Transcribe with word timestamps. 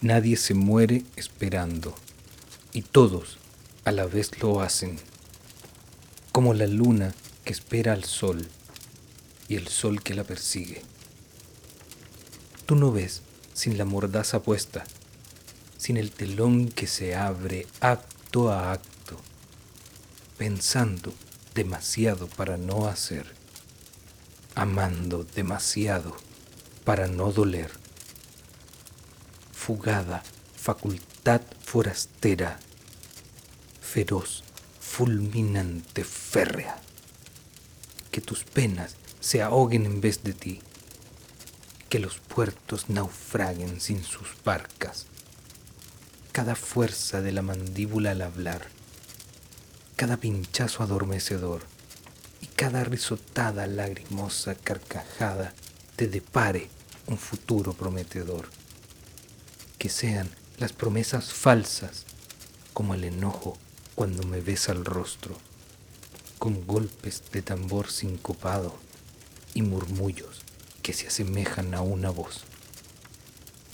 Nadie 0.00 0.36
se 0.36 0.54
muere 0.54 1.02
esperando, 1.16 1.92
y 2.72 2.82
todos 2.82 3.38
a 3.84 3.90
la 3.90 4.06
vez 4.06 4.40
lo 4.40 4.60
hacen, 4.60 4.96
como 6.30 6.54
la 6.54 6.68
luna 6.68 7.14
que 7.44 7.52
espera 7.52 7.94
al 7.94 8.04
sol 8.04 8.46
y 9.48 9.56
el 9.56 9.66
sol 9.66 10.00
que 10.00 10.14
la 10.14 10.22
persigue. 10.22 10.82
Tú 12.64 12.76
no 12.76 12.92
ves 12.92 13.22
sin 13.54 13.76
la 13.76 13.84
mordaza 13.84 14.40
puesta, 14.40 14.84
sin 15.78 15.96
el 15.96 16.12
telón 16.12 16.68
que 16.68 16.86
se 16.86 17.16
abre 17.16 17.66
acto 17.80 18.52
a 18.52 18.70
acto, 18.70 19.16
pensando 20.36 21.12
demasiado 21.56 22.28
para 22.28 22.56
no 22.56 22.86
hacer, 22.86 23.26
amando 24.54 25.24
demasiado 25.24 26.16
para 26.84 27.08
no 27.08 27.32
doler. 27.32 27.87
Fugada, 29.68 30.22
facultad 30.56 31.42
forastera, 31.60 32.58
feroz, 33.82 34.42
fulminante, 34.80 36.04
férrea. 36.04 36.80
Que 38.10 38.22
tus 38.22 38.44
penas 38.44 38.96
se 39.20 39.42
ahoguen 39.42 39.84
en 39.84 40.00
vez 40.00 40.22
de 40.22 40.32
ti, 40.32 40.62
que 41.90 41.98
los 41.98 42.16
puertos 42.16 42.88
naufraguen 42.88 43.82
sin 43.82 44.04
sus 44.04 44.28
barcas. 44.42 45.04
Cada 46.32 46.54
fuerza 46.54 47.20
de 47.20 47.32
la 47.32 47.42
mandíbula 47.42 48.12
al 48.12 48.22
hablar, 48.22 48.68
cada 49.96 50.16
pinchazo 50.16 50.82
adormecedor 50.82 51.60
y 52.40 52.46
cada 52.46 52.84
risotada 52.84 53.66
lagrimosa 53.66 54.54
carcajada 54.54 55.52
te 55.94 56.08
depare 56.08 56.70
un 57.06 57.18
futuro 57.18 57.74
prometedor. 57.74 58.48
Que 59.78 59.88
sean 59.88 60.28
las 60.58 60.72
promesas 60.72 61.32
falsas 61.32 62.04
como 62.72 62.94
el 62.94 63.04
enojo 63.04 63.56
cuando 63.94 64.22
me 64.24 64.40
besa 64.40 64.72
el 64.72 64.84
rostro, 64.84 65.36
con 66.38 66.66
golpes 66.66 67.22
de 67.32 67.42
tambor 67.42 67.90
sincopado 67.90 68.76
y 69.54 69.62
murmullos 69.62 70.42
que 70.82 70.92
se 70.92 71.08
asemejan 71.08 71.74
a 71.74 71.80
una 71.80 72.10
voz. 72.10 72.44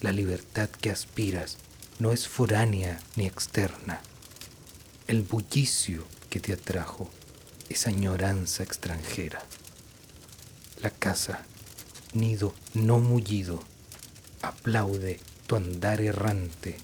La 0.00 0.12
libertad 0.12 0.68
que 0.68 0.90
aspiras 0.90 1.58
no 1.98 2.12
es 2.12 2.26
foránea 2.26 3.00
ni 3.16 3.26
externa. 3.26 4.00
El 5.06 5.22
bullicio 5.22 6.04
que 6.30 6.40
te 6.40 6.52
atrajo 6.52 7.08
es 7.68 7.86
añoranza 7.86 8.62
extranjera. 8.62 9.44
La 10.80 10.90
casa, 10.90 11.44
nido 12.12 12.54
no 12.74 12.98
mullido, 12.98 13.62
aplaude 14.42 15.20
tu 15.46 15.56
andar 15.56 16.00
errante, 16.00 16.76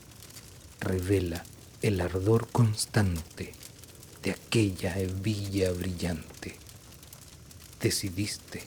revela 0.81 1.45
el 1.83 2.01
ardor 2.01 2.48
constante 2.48 3.53
de 4.23 4.33
aquella 4.33 4.98
hebilla 4.98 5.70
brillante. 5.73 6.56
Decidiste 7.81 8.64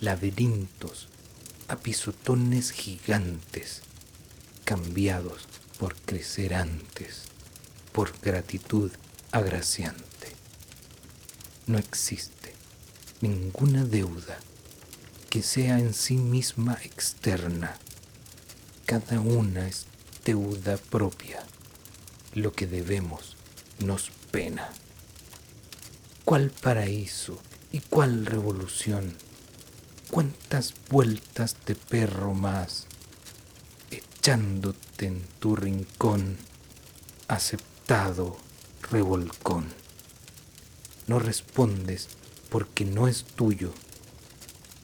laberintos 0.00 1.08
a 1.68 1.76
pisotones 1.76 2.72
gigantes, 2.72 3.82
cambiados 4.64 5.46
por 5.78 5.94
crecer 5.94 6.54
antes, 6.54 7.22
por 7.92 8.18
gratitud 8.20 8.90
agraciante. 9.30 10.34
No 11.66 11.78
existe 11.78 12.54
ninguna 13.20 13.84
deuda 13.84 14.38
que 15.30 15.42
sea 15.42 15.78
en 15.78 15.94
sí 15.94 16.16
misma 16.16 16.78
externa. 16.82 17.78
Cada 18.88 19.20
una 19.20 19.68
es 19.68 19.84
deuda 20.24 20.78
propia. 20.78 21.44
Lo 22.32 22.54
que 22.54 22.66
debemos 22.66 23.36
nos 23.80 24.08
pena. 24.30 24.70
¿Cuál 26.24 26.48
paraíso 26.48 27.38
y 27.70 27.80
cuál 27.80 28.24
revolución? 28.24 29.14
¿Cuántas 30.10 30.72
vueltas 30.88 31.54
de 31.66 31.74
perro 31.74 32.32
más? 32.32 32.86
Echándote 33.90 35.08
en 35.08 35.22
tu 35.38 35.54
rincón, 35.54 36.38
aceptado 37.28 38.38
revolcón. 38.90 39.66
No 41.06 41.18
respondes 41.18 42.08
porque 42.48 42.86
no 42.86 43.06
es 43.06 43.24
tuyo 43.24 43.74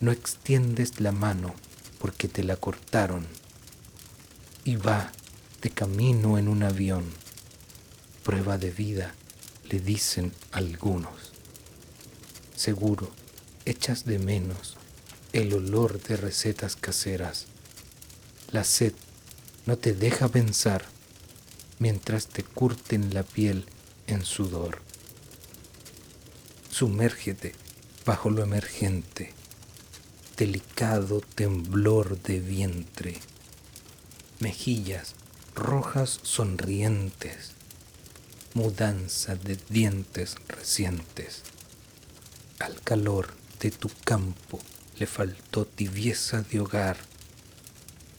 no 0.00 0.12
extiendes 0.12 1.00
la 1.00 1.12
mano 1.12 1.54
porque 1.98 2.28
te 2.28 2.44
la 2.44 2.56
cortaron 2.56 3.26
y 4.64 4.76
va 4.76 5.12
de 5.62 5.70
camino 5.70 6.38
en 6.38 6.48
un 6.48 6.62
avión. 6.62 7.04
Prueba 8.22 8.58
de 8.58 8.70
vida, 8.70 9.14
le 9.68 9.80
dicen 9.80 10.32
algunos. 10.52 11.32
Seguro, 12.56 13.10
echas 13.64 14.04
de 14.04 14.18
menos 14.18 14.76
el 15.32 15.52
olor 15.52 16.00
de 16.00 16.16
recetas 16.16 16.76
caseras. 16.76 17.46
La 18.52 18.64
sed 18.64 18.94
no 19.66 19.76
te 19.76 19.92
deja 19.92 20.28
pensar 20.28 20.84
mientras 21.78 22.28
te 22.28 22.44
curten 22.44 23.12
la 23.12 23.24
piel 23.24 23.64
en 24.06 24.24
sudor. 24.24 24.80
Sumérgete 26.70 27.54
bajo 28.04 28.30
lo 28.30 28.42
emergente 28.42 29.34
delicado 30.36 31.20
temblor 31.20 32.20
de 32.22 32.40
vientre, 32.40 33.18
mejillas 34.44 35.14
rojas 35.54 36.20
sonrientes, 36.22 37.52
mudanza 38.52 39.36
de 39.36 39.58
dientes 39.70 40.34
recientes. 40.48 41.40
Al 42.58 42.78
calor 42.82 43.32
de 43.60 43.70
tu 43.70 43.88
campo 44.04 44.60
le 44.98 45.06
faltó 45.06 45.64
tibieza 45.64 46.42
de 46.42 46.60
hogar, 46.60 46.98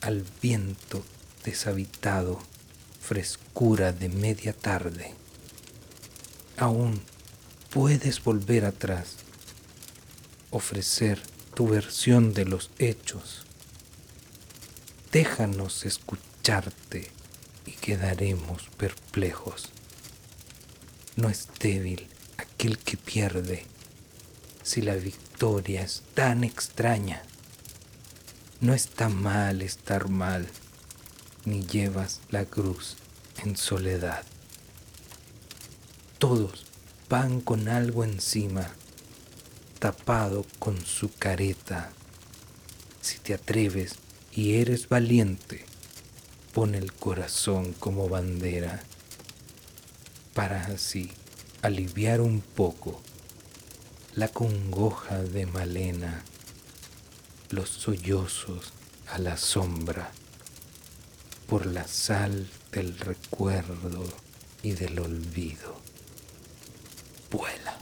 al 0.01 0.25
viento 0.41 1.05
deshabitado 1.43 2.41
frescura 2.99 3.93
de 3.93 4.09
media 4.09 4.53
tarde. 4.53 5.13
Aún 6.57 7.03
puedes 7.69 8.23
volver 8.23 8.65
atrás, 8.65 9.17
ofrecer 10.49 11.21
tu 11.53 11.67
versión 11.67 12.33
de 12.33 12.45
los 12.45 12.71
hechos. 12.79 13.45
Déjanos 15.15 15.85
escucharte 15.85 17.09
y 17.65 17.71
quedaremos 17.71 18.63
perplejos. 18.75 19.69
No 21.15 21.29
es 21.29 21.47
débil 21.57 22.09
aquel 22.35 22.77
que 22.77 22.97
pierde 22.97 23.65
si 24.61 24.81
la 24.81 24.95
victoria 24.95 25.83
es 25.83 26.03
tan 26.15 26.43
extraña. 26.43 27.23
No 28.59 28.73
está 28.73 29.07
mal 29.07 29.61
estar 29.61 30.09
mal, 30.09 30.49
ni 31.45 31.65
llevas 31.65 32.19
la 32.29 32.43
cruz 32.43 32.97
en 33.41 33.55
soledad. 33.55 34.25
Todos 36.19 36.65
van 37.07 37.39
con 37.39 37.69
algo 37.69 38.03
encima 38.03 38.69
tapado 39.79 40.45
con 40.59 40.85
su 40.85 41.09
careta. 41.13 41.93
Si 42.99 43.17
te 43.19 43.33
atreves 43.33 43.95
y 44.35 44.55
eres 44.55 44.89
valiente, 44.89 45.65
pon 46.53 46.75
el 46.75 46.91
corazón 46.91 47.73
como 47.73 48.09
bandera 48.09 48.83
para 50.33 50.65
así 50.65 51.09
aliviar 51.61 52.19
un 52.19 52.41
poco 52.41 53.01
la 54.13 54.27
congoja 54.27 55.23
de 55.23 55.45
Malena, 55.45 56.23
los 57.49 57.69
sollozos 57.69 58.73
a 59.07 59.19
la 59.19 59.37
sombra, 59.37 60.11
por 61.47 61.65
la 61.65 61.87
sal 61.87 62.49
del 62.71 62.97
recuerdo 62.97 64.03
y 64.63 64.71
del 64.71 64.99
olvido. 64.99 65.79
Vuela. 67.31 67.77